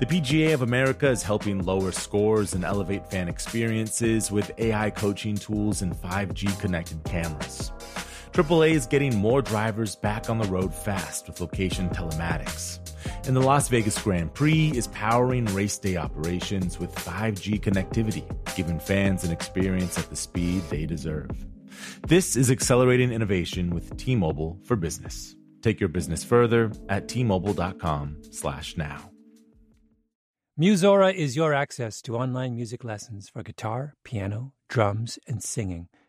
[0.00, 5.36] The PGA of America is helping lower scores and elevate fan experiences with AI coaching
[5.36, 7.70] tools and 5G connected cameras.
[8.36, 12.78] AAA is getting more drivers back on the road fast with location telematics.
[13.26, 18.78] And the Las Vegas Grand Prix is powering race day operations with 5G connectivity, giving
[18.78, 21.30] fans an experience at the speed they deserve.
[22.06, 25.34] This is accelerating innovation with T-Mobile for Business.
[25.62, 29.12] Take your business further at tmobile.com slash now.
[30.60, 35.88] Musora is your access to online music lessons for guitar, piano, drums, and singing.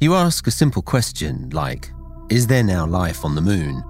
[0.00, 1.90] You ask a simple question like,
[2.30, 3.82] Is there now life on the moon?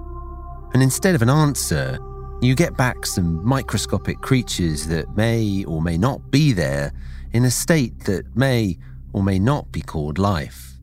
[0.73, 1.99] And instead of an answer,
[2.41, 6.95] you get back some microscopic creatures that may or may not be there
[7.35, 8.79] in a state that may
[9.13, 10.79] or may not be called life.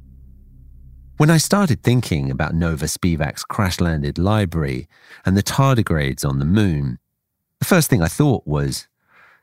[1.17, 4.87] When I started thinking about Nova Spivack's crash landed library
[5.25, 6.99] and the tardigrades on the moon,
[7.57, 8.87] the first thing I thought was,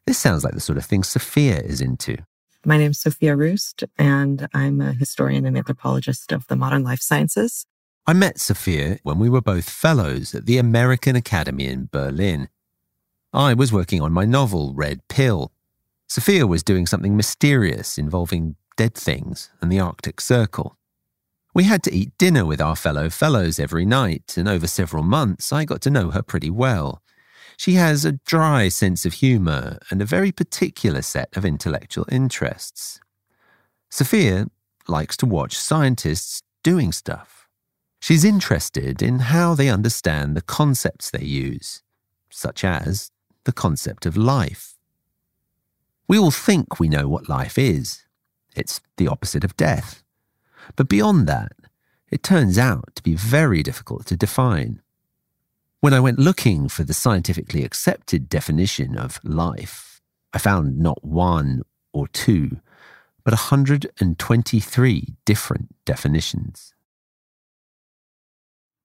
[0.06, 2.18] this sounds like the sort of thing Sophia is into.
[2.64, 7.00] My name is Sophia Roosth, and I'm a historian and anthropologist of the modern life
[7.00, 7.66] sciences.
[8.06, 12.48] I met Sophia when we were both fellows at the American Academy in Berlin.
[13.32, 15.50] I was working on my novel, Red Pill.
[16.06, 20.76] Sophia was doing something mysterious involving dead things and the Arctic Circle.
[21.54, 25.52] We had to eat dinner with our fellow fellows every night, and over several months
[25.52, 27.01] I got to know her pretty well.
[27.56, 33.00] She has a dry sense of humour and a very particular set of intellectual interests.
[33.90, 34.46] Sophia
[34.88, 37.48] likes to watch scientists doing stuff.
[38.00, 41.82] She's interested in how they understand the concepts they use,
[42.30, 43.10] such as
[43.44, 44.74] the concept of life.
[46.08, 48.04] We all think we know what life is.
[48.56, 50.02] It's the opposite of death.
[50.76, 51.52] But beyond that,
[52.10, 54.82] it turns out to be very difficult to define.
[55.82, 60.00] When I went looking for the scientifically accepted definition of life,
[60.32, 61.62] I found not one
[61.92, 62.60] or two,
[63.24, 66.72] but 123 different definitions.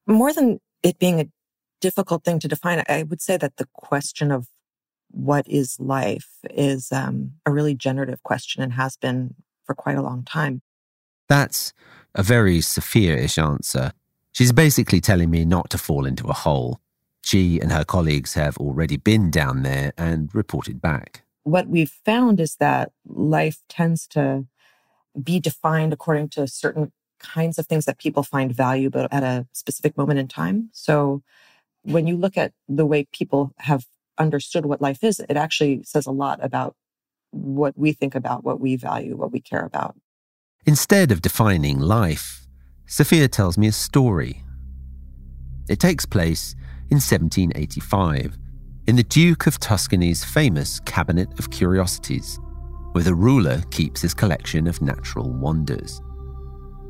[0.08, 1.28] More than it being a
[1.82, 4.48] difficult thing to define, I would say that the question of
[5.12, 9.36] what is life is um, a really generative question and has been
[9.66, 10.64] for quite a long time.
[11.30, 11.74] That's
[12.16, 13.94] a very Sophia ish answer.
[14.32, 16.82] She's basically telling me not to fall into a hole.
[17.28, 21.24] She and her colleagues have already been down there and reported back.
[21.44, 24.46] What we've found is that life tends to
[25.22, 29.98] be defined according to certain kinds of things that people find valuable at a specific
[29.98, 30.70] moment in time.
[30.72, 31.22] So
[31.82, 33.86] when you look at the way people have
[34.18, 36.78] understood what life is, it actually says a lot about
[37.32, 39.98] what we think about, what we value, what we care about.
[40.66, 42.48] Instead of defining life,
[42.86, 44.46] Sophia tells me a story.
[45.68, 46.56] It takes place
[46.90, 48.38] in 1785
[48.88, 52.40] in the Duke of Tuscany's famous Cabinet of Curiosities,
[52.94, 56.02] where the ruler keeps his collection of natural wonders.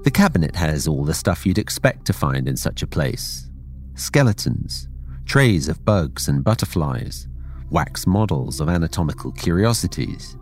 [0.03, 3.49] The cabinet has all the stuff you'd expect to find in such a place
[3.95, 4.87] skeletons,
[5.25, 7.27] trays of bugs and butterflies,
[7.71, 10.37] wax models of anatomical curiosities,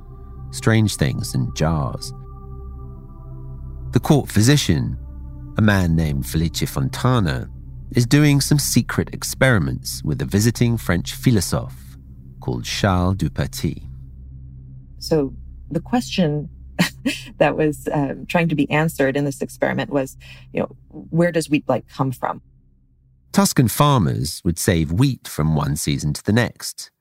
[0.51, 2.11] strange things in jars.
[3.93, 4.97] The court physician,
[5.57, 7.49] a man named Felice Fontana,
[7.95, 11.97] is doing some secret experiments with a visiting French philosophe
[12.41, 13.87] called Charles Dupaty.
[14.99, 15.33] So
[15.71, 16.49] the question
[17.37, 20.17] that was um, trying to be answered in this experiment was,
[20.51, 22.41] you know, where does wheat blight come from?
[23.31, 26.91] Tuscan farmers would save wheat from one season to the next.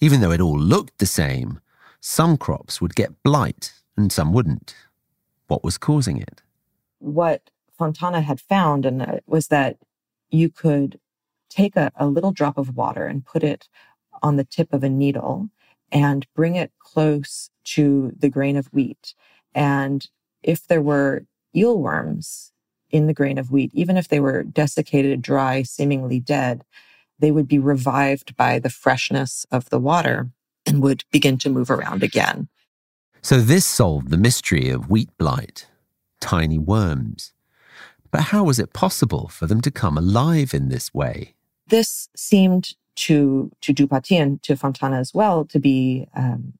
[0.00, 1.60] Even though it all looked the same,
[2.00, 4.74] some crops would get blight and some wouldn't.
[5.46, 6.42] What was causing it?
[6.98, 9.76] What Fontana had found and uh, was that
[10.32, 10.98] you could
[11.48, 13.68] take a, a little drop of water and put it
[14.22, 15.50] on the tip of a needle
[15.90, 19.14] and bring it close to the grain of wheat.
[19.54, 20.08] And
[20.42, 22.50] if there were eelworms
[22.90, 26.64] in the grain of wheat, even if they were desiccated, dry, seemingly dead,
[27.18, 30.30] they would be revived by the freshness of the water
[30.66, 32.48] and would begin to move around again.
[33.20, 35.68] So this solved the mystery of wheat blight,
[36.20, 37.32] tiny worms.
[38.12, 41.34] But how was it possible for them to come alive in this way?
[41.66, 46.52] This seemed to to Dupaty and to Fontana as well to be um,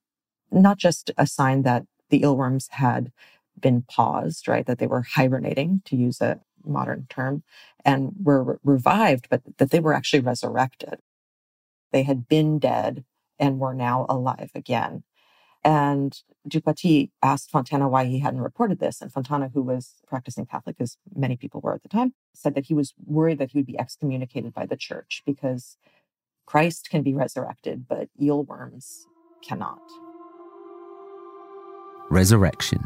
[0.50, 3.12] not just a sign that the eelworms had
[3.60, 4.66] been paused, right?
[4.66, 7.42] That they were hibernating, to use a modern term,
[7.84, 11.00] and were re- revived, but that they were actually resurrected.
[11.92, 13.04] They had been dead
[13.38, 15.02] and were now alive again.
[15.64, 19.00] And Dupaty asked Fontana why he hadn't reported this.
[19.00, 22.66] And Fontana, who was practicing Catholic, as many people were at the time, said that
[22.66, 25.76] he was worried that he would be excommunicated by the church because
[26.46, 29.02] Christ can be resurrected, but eelworms
[29.46, 29.80] cannot.
[32.10, 32.82] Resurrection.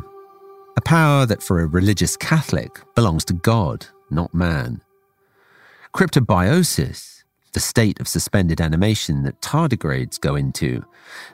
[0.76, 4.82] A power that for a religious Catholic belongs to God, not man.
[5.94, 7.15] Cryptobiosis,
[7.56, 10.84] the state of suspended animation that tardigrades go into,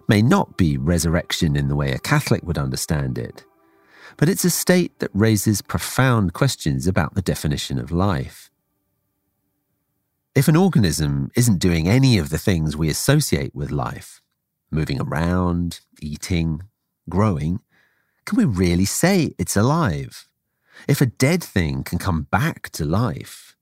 [0.06, 3.44] may not be resurrection in the way a Catholic would understand it,
[4.16, 8.52] but it's a state that raises profound questions about the definition of life.
[10.32, 14.22] If an organism isn't doing any of the things we associate with life,
[14.70, 16.62] moving around, eating,
[17.08, 17.62] growing,
[18.26, 20.28] can we really say it's alive?
[20.86, 23.56] If a dead thing can come back to life,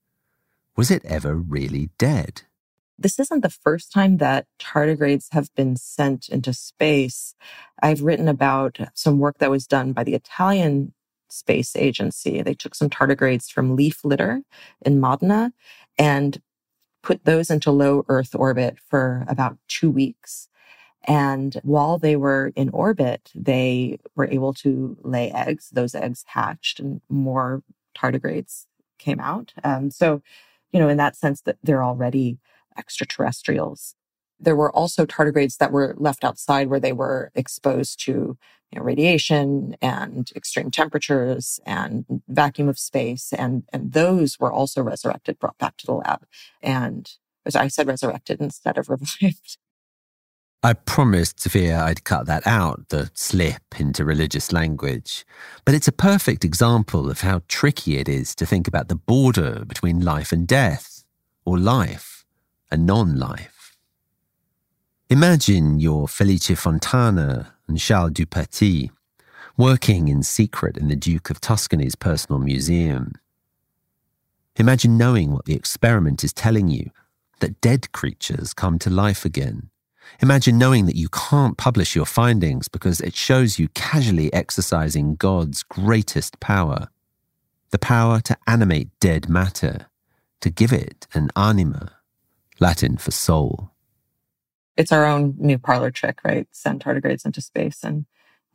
[0.76, 2.42] was it ever really dead?
[3.00, 7.34] This isn't the first time that tardigrades have been sent into space.
[7.82, 10.92] I've written about some work that was done by the Italian
[11.30, 12.42] Space Agency.
[12.42, 14.42] They took some tardigrades from leaf litter
[14.82, 15.54] in Modena
[15.96, 16.42] and
[17.02, 20.48] put those into low Earth orbit for about two weeks.
[21.04, 25.70] And while they were in orbit, they were able to lay eggs.
[25.70, 27.62] Those eggs hatched and more
[27.96, 28.66] tardigrades
[28.98, 29.54] came out.
[29.64, 30.20] Um, so,
[30.70, 32.38] you know, in that sense that they're already
[32.76, 33.94] extraterrestrials.
[34.38, 38.38] There were also tardigrades that were left outside where they were exposed to
[38.70, 43.32] you know, radiation and extreme temperatures and vacuum of space.
[43.32, 46.24] And, and those were also resurrected, brought back to the lab.
[46.62, 47.10] And
[47.44, 49.58] as I said, resurrected instead of revived.
[50.62, 55.24] I promised Sophia I'd cut that out, the slip into religious language.
[55.64, 59.64] But it's a perfect example of how tricky it is to think about the border
[59.64, 61.04] between life and death,
[61.46, 62.19] or life
[62.70, 63.76] and non life.
[65.08, 68.90] Imagine you're Felice Fontana and Charles Dupaty
[69.56, 73.12] working in secret in the Duke of Tuscany's personal museum.
[74.56, 76.90] Imagine knowing what the experiment is telling you
[77.40, 79.70] that dead creatures come to life again.
[80.20, 85.62] Imagine knowing that you can't publish your findings because it shows you casually exercising God's
[85.62, 86.88] greatest power
[87.70, 89.86] the power to animate dead matter,
[90.40, 91.92] to give it an anima,
[92.60, 93.70] Latin for soul.
[94.76, 96.46] It's our own new parlor trick, right?
[96.52, 98.06] Send tardigrades into space and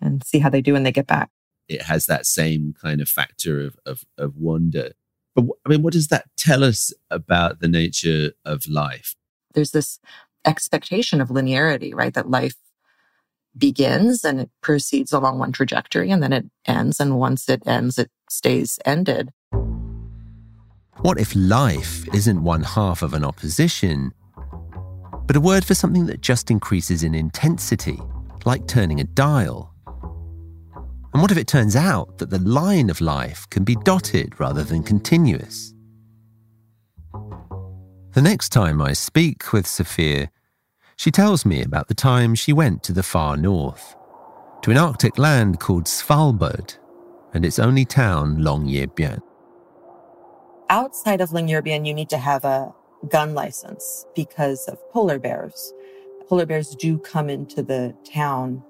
[0.01, 1.29] and see how they do when they get back.
[1.67, 4.91] It has that same kind of factor of of, of wonder.
[5.35, 9.15] But I mean, what does that tell us about the nature of life?
[9.53, 9.99] There's this
[10.45, 12.13] expectation of linearity, right?
[12.13, 12.55] That life
[13.57, 16.99] begins and it proceeds along one trajectory and then it ends.
[16.99, 19.31] And once it ends, it stays ended.
[20.99, 24.11] What if life isn't one half of an opposition,
[25.27, 27.99] but a word for something that just increases in intensity,
[28.45, 29.73] like turning a dial?
[31.13, 34.63] And what if it turns out that the line of life can be dotted rather
[34.63, 35.73] than continuous?
[38.13, 40.31] The next time I speak with Sophia,
[40.95, 43.95] she tells me about the time she went to the far north,
[44.61, 46.77] to an Arctic land called Svalbard
[47.33, 49.21] and its only town, Longyearbyen.
[50.69, 52.73] Outside of Longyearbyen, you need to have a
[53.07, 55.73] gun license because of polar bears.
[56.27, 58.63] Polar bears do come into the town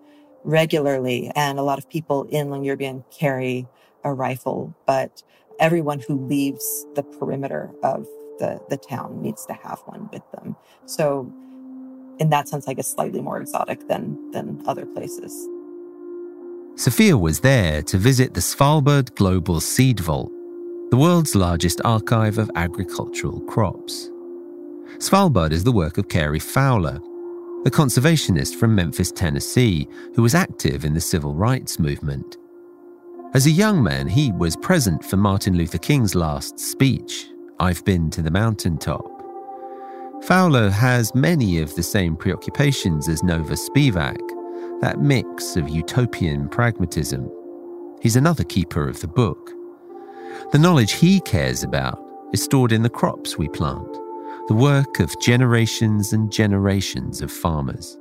[0.43, 3.68] regularly, and a lot of people in Longyearbyen carry
[4.04, 5.24] a rifle, but
[5.60, 8.06] everyone who leaves the perimeter of
[8.39, 10.58] the, the town needs to have one with them.
[10.86, 11.32] So
[12.20, 15.48] in that sense, I guess slightly more exotic than, than other places.
[16.76, 20.32] Sophia was there to visit the Svalbard Global Seed Vault,
[20.91, 24.11] the world's largest archive of agricultural crops.
[24.99, 27.01] Svalbard is the work of Cary Fowler,
[27.65, 32.38] a conservationist from Memphis, Tennessee, who was active in the civil rights movement.
[33.33, 37.29] As a young man, he was present for Martin Luther King's last speech,
[37.59, 39.11] I've Been to the Mountaintop.
[40.23, 44.21] Fowler has many of the same preoccupations as Nova Spivack,
[44.81, 47.29] that mix of utopian pragmatism.
[48.01, 49.55] He's another keeper of the book.
[50.51, 52.01] The knowledge he cares about
[52.33, 53.91] is stored in the crops we plant,
[54.47, 57.97] the work of generations and generations of farmers.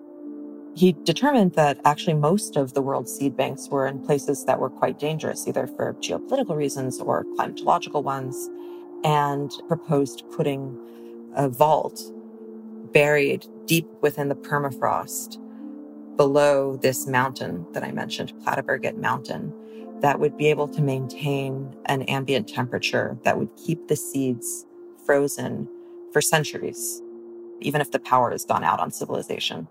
[0.76, 4.70] He determined that actually most of the world's seed banks were in places that were
[4.70, 8.50] quite dangerous, either for geopolitical reasons or climatological ones,
[9.04, 10.76] and proposed putting
[11.36, 12.00] a vault
[12.92, 15.38] buried deep within the permafrost
[16.16, 19.52] below this mountain that I mentioned, Plateberget Mountain,
[20.04, 24.66] that would be able to maintain an ambient temperature that would keep the seeds
[25.06, 25.66] frozen
[26.12, 27.00] for centuries,
[27.62, 29.66] even if the power has gone out on civilization.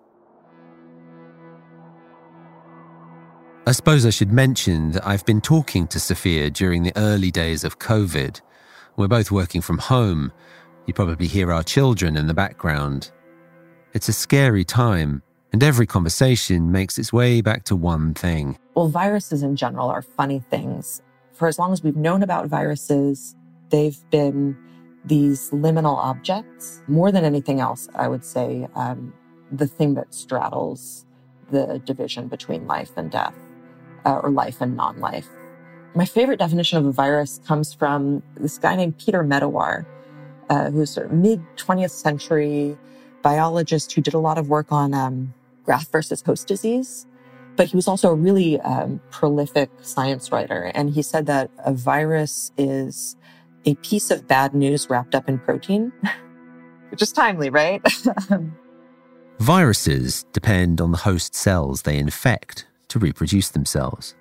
[3.67, 7.63] I suppose I should mention that I've been talking to Sophia during the early days
[7.63, 8.41] of COVID.
[8.97, 10.31] We're both working from home,
[10.87, 13.11] you probably hear our children in the background.
[13.93, 15.21] It's a scary time,
[15.53, 18.57] and every conversation makes its way back to one thing.
[18.75, 21.01] Well, viruses in general are funny things.
[21.31, 23.35] For as long as we've known about viruses,
[23.69, 24.57] they've been
[25.05, 26.81] these liminal objects.
[26.87, 29.13] More than anything else, I would say um,
[29.51, 31.05] the thing that straddles
[31.51, 33.35] the division between life and death,
[34.05, 35.29] uh, or life and non life.
[35.93, 39.85] My favorite definition of a virus comes from this guy named Peter Medawar
[40.49, 42.77] uh, who's a mid 20th century
[43.21, 45.33] biologist who did a lot of work on um,
[45.63, 47.07] graft versus host disease.
[47.55, 50.71] But he was also a really um, prolific science writer.
[50.73, 53.15] And he said that a virus is
[53.65, 55.91] a piece of bad news wrapped up in protein,
[56.89, 57.81] which is timely, right?
[59.39, 64.15] Viruses depend on the host cells they infect to reproduce themselves.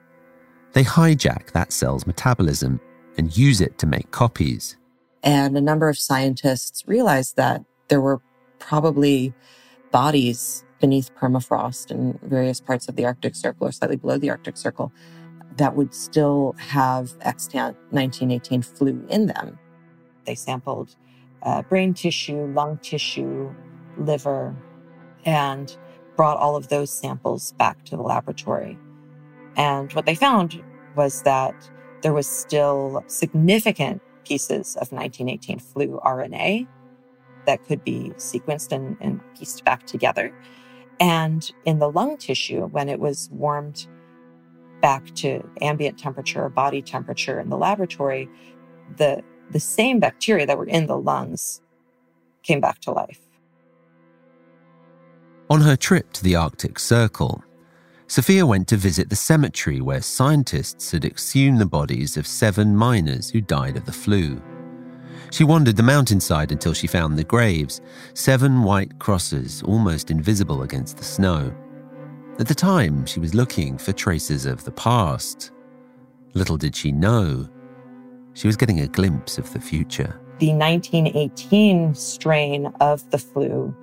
[0.73, 2.81] They hijack that cell's metabolism
[3.19, 4.77] and use it to make copies.
[5.23, 8.21] And a number of scientists realized that there were
[8.59, 9.35] probably
[9.91, 14.57] bodies beneath permafrost in various parts of the Arctic Circle or slightly below the Arctic
[14.59, 14.93] Circle
[15.57, 19.59] that would still have extant 1918 flu in them.
[20.27, 20.97] They sampled
[21.45, 23.55] uh, brain tissue, lung tissue,
[23.97, 24.57] liver,
[25.25, 25.75] and
[26.17, 28.77] brought all of those samples back to the laboratory.
[29.57, 30.63] And what they found
[30.97, 31.55] was that
[32.03, 36.67] there was still significant pieces of 1918 flu RNA
[37.47, 40.33] that could be sequenced and, and pieced back together.
[41.01, 43.87] And in the lung tissue, when it was warmed
[44.81, 48.29] back to ambient temperature or body temperature in the laboratory,
[48.97, 51.63] the, the same bacteria that were in the lungs
[52.43, 53.21] came back to life.
[55.51, 57.45] On her trip to the Arctic Circle,
[58.07, 63.31] Sophia went to visit the cemetery where scientists had exhumed the bodies of seven miners
[63.31, 64.41] who died of the flu.
[65.33, 67.81] She wandered the mountainside until she found the graves,
[68.13, 71.55] seven white crosses almost invisible against the snow.
[72.39, 75.51] At the time, she was looking for traces of the past.
[76.35, 77.49] Little did she know,
[78.35, 80.21] she was getting a glimpse of the future.
[80.39, 83.75] The 1918 strain of the flu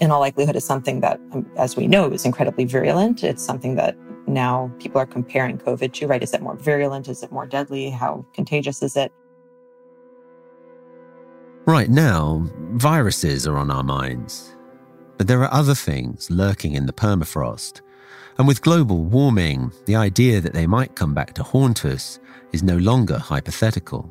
[0.00, 3.24] in all likelihood is something that, um, as we know, is incredibly virulent.
[3.24, 6.22] It's something that now people are comparing COVID to, right?
[6.22, 7.08] Is it more virulent?
[7.08, 7.90] Is it more deadly?
[7.90, 9.12] How contagious is it?
[11.66, 14.54] Right now, viruses are on our minds.
[15.16, 17.80] But there are other things lurking in the permafrost.
[18.36, 22.20] And with global warming, the idea that they might come back to haunt us
[22.52, 24.10] is no longer hypothetical.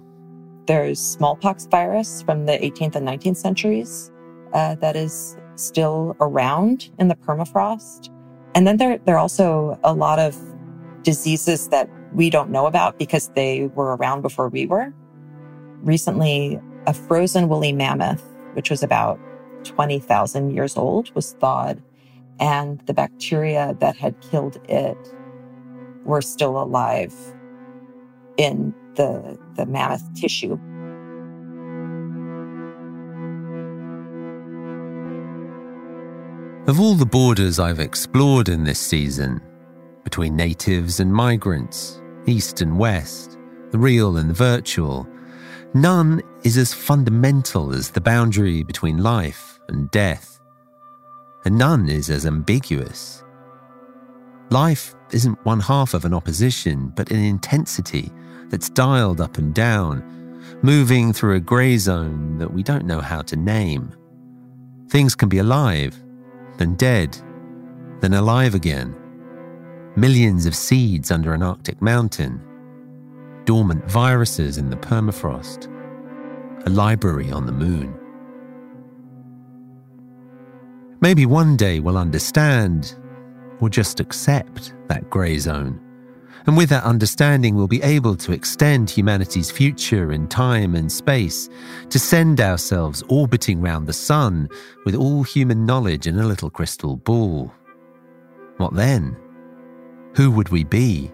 [0.65, 4.11] There's smallpox virus from the 18th and 19th centuries
[4.53, 8.09] uh, that is still around in the permafrost.
[8.55, 10.35] And then there, there are also a lot of
[11.03, 14.91] diseases that we don't know about because they were around before we were.
[15.83, 18.23] Recently, a frozen woolly mammoth
[18.53, 19.19] which was about
[19.63, 21.81] 20,000 years old, was thawed,
[22.39, 24.97] and the bacteria that had killed it
[26.05, 27.13] were still alive
[28.37, 30.59] in the, the mammoth tissue.
[36.65, 39.41] Of all the borders I've explored in this season,
[40.03, 43.37] between natives and migrants, east and west,
[43.71, 45.07] the real and the virtual,
[45.73, 50.39] none is as fundamental as the boundary between life and death.
[51.45, 53.23] And none is as ambiguous.
[54.49, 58.11] Life isn't one half of an opposition, but an intensity
[58.49, 60.03] that's dialed up and down,
[60.61, 63.93] moving through a grey zone that we don't know how to name.
[64.89, 65.99] Things can be alive
[66.57, 67.17] then dead,
[67.99, 68.95] then alive again.
[69.95, 72.41] Millions of seeds under an Arctic mountain,
[73.45, 75.67] dormant viruses in the permafrost,
[76.65, 77.93] a library on the moon.
[81.01, 82.95] Maybe one day we'll understand
[83.59, 85.79] or just accept that grey zone
[86.45, 91.49] and with that understanding, we'll be able to extend humanity's future in time and space,
[91.89, 94.49] to send ourselves orbiting round the sun
[94.85, 97.53] with all human knowledge in a little crystal ball.
[98.57, 99.15] What then?
[100.15, 101.11] Who would we be?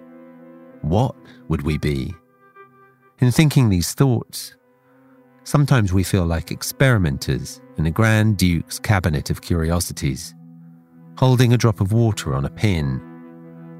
[0.82, 1.16] What
[1.48, 2.16] would we be?
[3.20, 4.56] In thinking these thoughts,
[5.50, 10.36] sometimes we feel like experimenters in a Grand Duke's cabinet of curiosities,
[11.18, 13.00] holding a drop of water on a pin,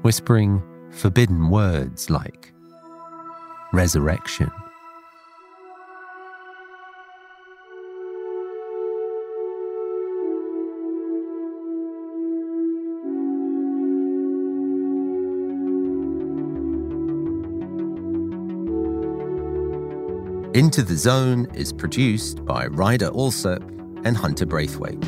[0.02, 0.60] whispering
[0.90, 2.52] forbidden words like
[3.72, 4.50] resurrection.
[20.60, 23.62] Into the Zone is produced by Ryder Alsop
[24.04, 25.02] and Hunter Braithwaite.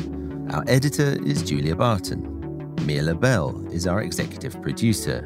[0.51, 2.75] Our editor is Julia Barton.
[2.87, 5.21] Mia LaBelle is our executive producer.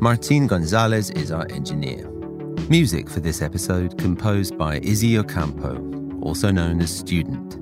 [0.00, 2.08] Martin Gonzalez is our engineer.
[2.70, 5.76] Music for this episode composed by Izzy Ocampo,
[6.22, 7.58] also known as Student.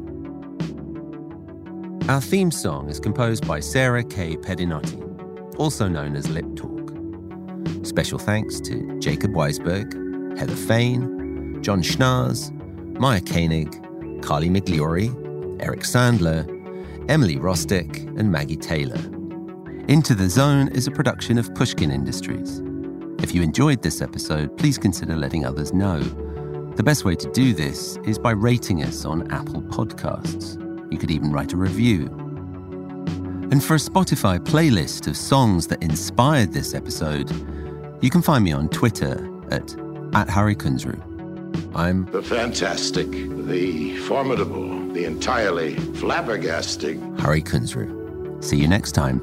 [2.09, 4.37] Our theme song is composed by Sarah K.
[4.37, 6.93] Pedinotti, also known as Lip Talk.
[7.85, 11.16] Special thanks to Jacob Weisberg, Heather Fain,
[11.67, 12.53] John Schnars,
[12.97, 15.11] Maya Koenig, Carly Migliori,
[15.61, 16.47] Eric Sandler,
[17.11, 19.01] Emily Rostek, and Maggie Taylor.
[19.89, 22.63] Into the Zone is a production of Pushkin Industries.
[23.21, 25.99] If you enjoyed this episode, please consider letting others know.
[26.77, 30.63] The best way to do this is by rating us on Apple Podcasts.
[30.93, 32.07] You could even write a review.
[33.51, 37.29] And for a Spotify playlist of songs that inspired this episode,
[38.03, 39.75] you can find me on Twitter at,
[40.15, 41.16] at Hari Kunzru.
[41.77, 48.43] I'm the fantastic, the formidable, the entirely flabbergasting Hari Kunzru.
[48.43, 49.21] See you next time.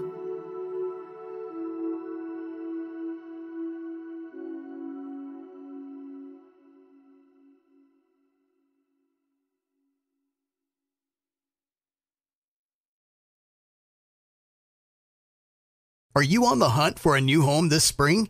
[16.16, 18.30] Are you on the hunt for a new home this spring?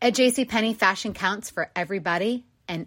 [0.00, 2.86] at JCPenney, fashion counts for everybody and